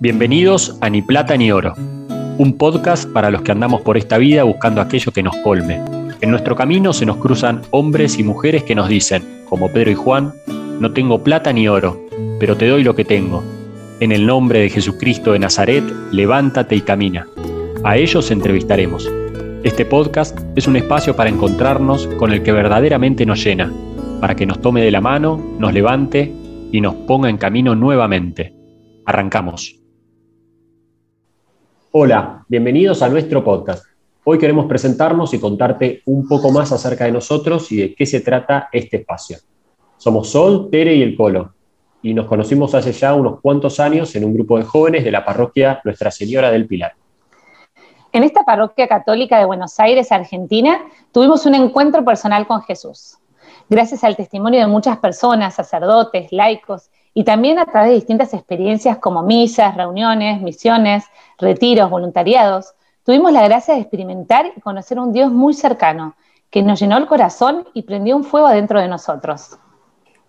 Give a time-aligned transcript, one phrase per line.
[0.00, 1.74] Bienvenidos a Ni Plata ni Oro,
[2.38, 5.82] un podcast para los que andamos por esta vida buscando aquello que nos colme.
[6.20, 9.94] En nuestro camino se nos cruzan hombres y mujeres que nos dicen, como Pedro y
[9.96, 10.34] Juan,
[10.78, 12.00] no tengo plata ni oro,
[12.38, 13.42] pero te doy lo que tengo.
[13.98, 15.82] En el nombre de Jesucristo de Nazaret,
[16.12, 17.26] levántate y camina.
[17.82, 19.10] A ellos entrevistaremos.
[19.64, 23.72] Este podcast es un espacio para encontrarnos con el que verdaderamente nos llena,
[24.20, 26.32] para que nos tome de la mano, nos levante
[26.70, 28.54] y nos ponga en camino nuevamente.
[29.04, 29.87] Arrancamos.
[31.90, 33.86] Hola, bienvenidos a nuestro podcast.
[34.22, 38.20] Hoy queremos presentarnos y contarte un poco más acerca de nosotros y de qué se
[38.20, 39.38] trata este espacio.
[39.96, 41.54] Somos Sol, Tere y el Colo,
[42.02, 45.24] y nos conocimos hace ya unos cuantos años en un grupo de jóvenes de la
[45.24, 46.92] parroquia Nuestra Señora del Pilar.
[48.12, 53.16] En esta parroquia católica de Buenos Aires, Argentina, tuvimos un encuentro personal con Jesús.
[53.70, 58.98] Gracias al testimonio de muchas personas, sacerdotes, laicos y también a través de distintas experiencias
[58.98, 61.04] como misas, reuniones, misiones,
[61.38, 66.14] retiros, voluntariados, tuvimos la gracia de experimentar y conocer un Dios muy cercano,
[66.50, 69.58] que nos llenó el corazón y prendió un fuego dentro de nosotros.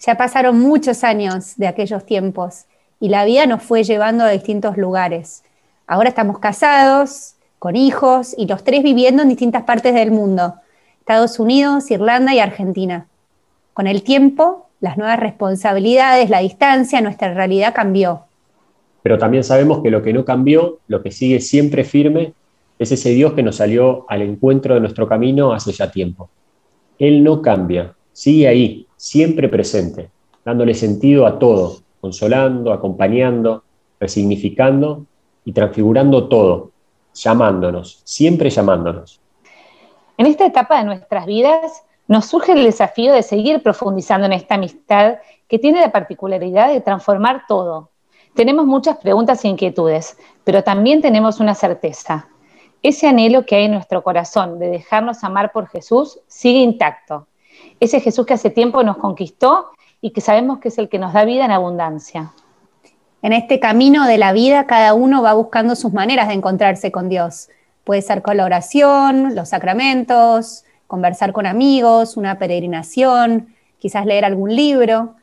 [0.00, 2.66] Ya pasaron muchos años de aquellos tiempos
[3.00, 5.44] y la vida nos fue llevando a distintos lugares.
[5.86, 10.54] Ahora estamos casados, con hijos y los tres viviendo en distintas partes del mundo,
[11.00, 13.08] Estados Unidos, Irlanda y Argentina.
[13.74, 18.24] Con el tiempo las nuevas responsabilidades, la distancia, nuestra realidad cambió.
[19.02, 22.34] Pero también sabemos que lo que no cambió, lo que sigue siempre firme,
[22.78, 26.30] es ese Dios que nos salió al encuentro de nuestro camino hace ya tiempo.
[26.98, 30.10] Él no cambia, sigue ahí, siempre presente,
[30.44, 33.64] dándole sentido a todo, consolando, acompañando,
[33.98, 35.06] resignificando
[35.44, 36.70] y transfigurando todo,
[37.14, 39.20] llamándonos, siempre llamándonos.
[40.16, 44.54] En esta etapa de nuestras vidas, nos surge el desafío de seguir profundizando en esta
[44.54, 47.90] amistad que tiene la particularidad de transformar todo.
[48.34, 52.28] Tenemos muchas preguntas e inquietudes, pero también tenemos una certeza.
[52.82, 57.26] Ese anhelo que hay en nuestro corazón de dejarnos amar por Jesús sigue intacto.
[57.78, 59.70] Ese Jesús que hace tiempo nos conquistó
[60.00, 62.32] y que sabemos que es el que nos da vida en abundancia.
[63.20, 67.08] En este camino de la vida, cada uno va buscando sus maneras de encontrarse con
[67.08, 67.48] Dios.
[67.82, 74.56] Puede ser con la oración, los sacramentos, conversar con amigos, una peregrinación, quizás leer algún
[74.56, 75.14] libro.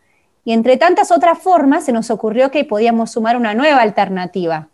[0.45, 4.69] Y entre tantas otras formas se nos ocurrió que podíamos sumar una nueva alternativa.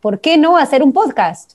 [0.00, 1.52] ¿Por qué no hacer un podcast?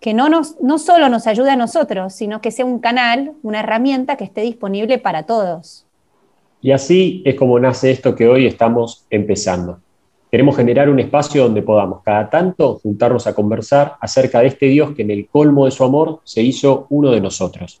[0.00, 4.16] Que no, no solo nos ayude a nosotros, sino que sea un canal, una herramienta
[4.16, 5.86] que esté disponible para todos.
[6.62, 9.80] Y así es como nace esto que hoy estamos empezando.
[10.30, 14.92] Queremos generar un espacio donde podamos cada tanto juntarnos a conversar acerca de este Dios
[14.92, 17.80] que en el colmo de su amor se hizo uno de nosotros.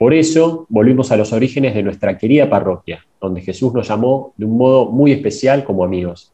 [0.00, 4.46] Por eso volvimos a los orígenes de nuestra querida parroquia, donde Jesús nos llamó de
[4.46, 6.32] un modo muy especial como amigos.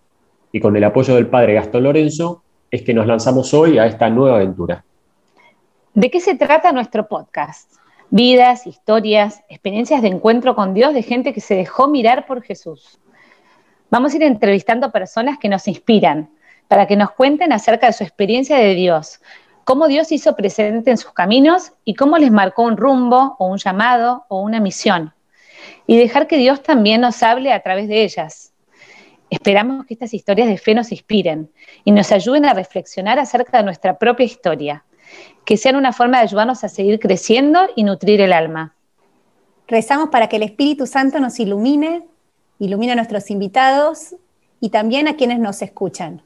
[0.53, 4.09] Y con el apoyo del Padre Gastón Lorenzo es que nos lanzamos hoy a esta
[4.09, 4.85] nueva aventura.
[5.95, 7.73] ¿De qué se trata nuestro podcast?
[8.09, 13.01] Vidas, historias, experiencias de encuentro con Dios de gente que se dejó mirar por Jesús.
[13.91, 16.31] Vamos a ir entrevistando personas que nos inspiran,
[16.69, 19.21] para que nos cuenten acerca de su experiencia de Dios,
[19.67, 23.59] cómo Dios hizo presente en sus caminos y cómo les marcó un rumbo o un
[23.59, 25.13] llamado o una misión.
[25.89, 28.53] Y dejar que Dios también nos hable a través de ellas.
[29.29, 31.51] Esperamos que estas historias de fe nos inspiren
[31.85, 34.85] y nos ayuden a reflexionar acerca de nuestra propia historia,
[35.45, 38.77] que sean una forma de ayudarnos a seguir creciendo y nutrir el alma.
[39.67, 42.07] Rezamos para que el Espíritu Santo nos ilumine,
[42.61, 44.15] ilumine a nuestros invitados
[44.61, 46.23] y también a quienes nos escuchan.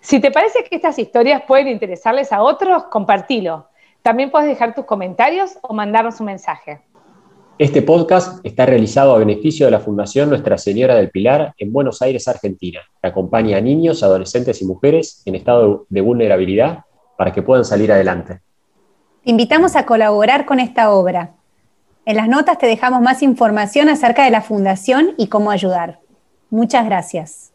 [0.00, 3.68] Si te parece que estas historias pueden interesarles a otros, compartilo.
[4.02, 6.80] También puedes dejar tus comentarios o mandarnos un mensaje.
[7.58, 12.00] Este podcast está realizado a beneficio de la Fundación Nuestra Señora del Pilar en Buenos
[12.00, 16.84] Aires, Argentina, que acompaña a niños, adolescentes y mujeres en estado de vulnerabilidad
[17.18, 18.40] para que puedan salir adelante.
[19.22, 21.34] Te invitamos a colaborar con esta obra.
[22.06, 26.00] En las notas te dejamos más información acerca de la Fundación y cómo ayudar.
[26.48, 27.49] Muchas gracias.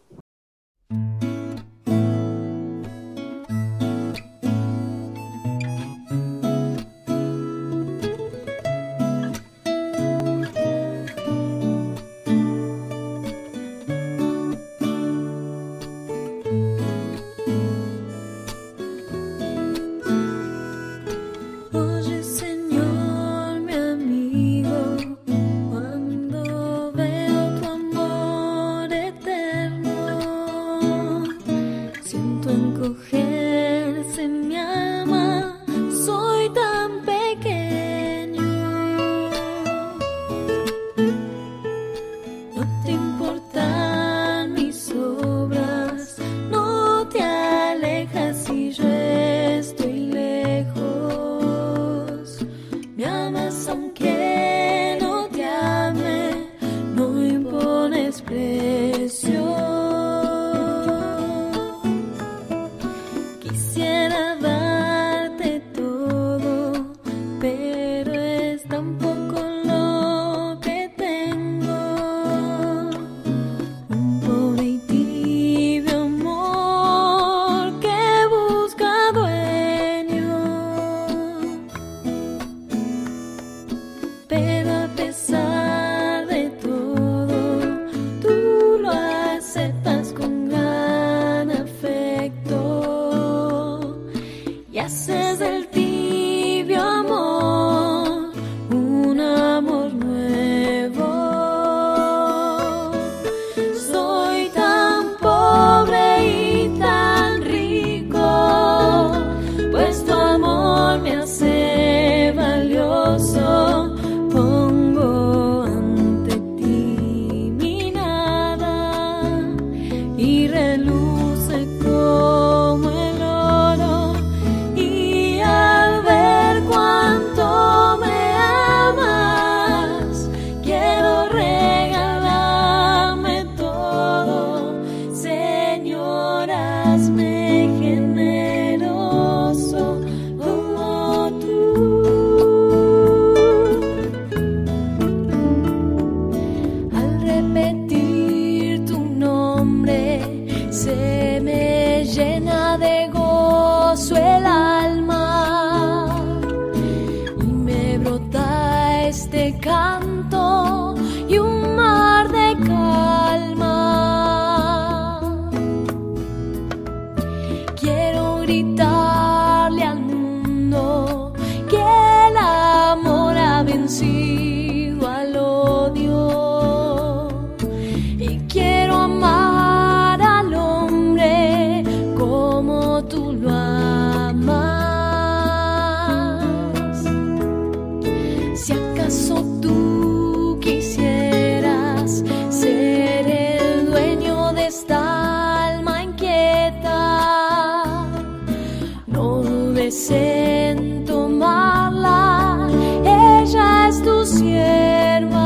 [199.85, 202.67] presento mala,
[203.03, 205.43] ella es tu sierva.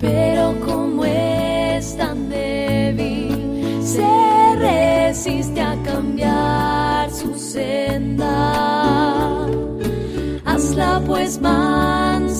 [0.00, 9.46] Pero como es tan débil, se resiste a cambiar su senda.
[10.44, 12.33] Hazla pues mansa